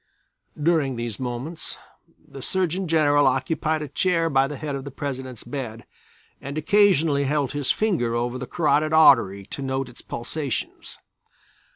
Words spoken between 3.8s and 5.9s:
a chair by the head of the President's bed